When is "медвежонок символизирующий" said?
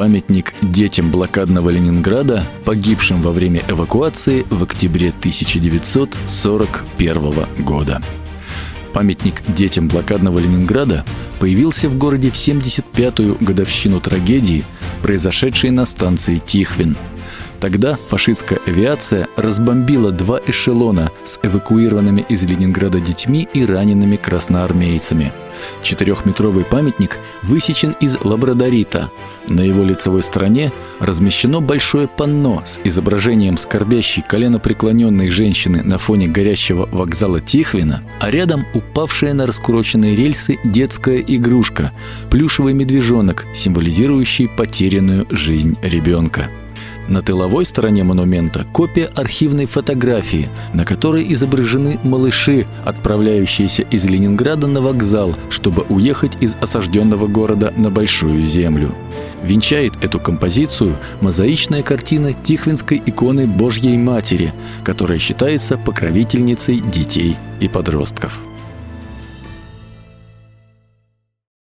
42.72-44.48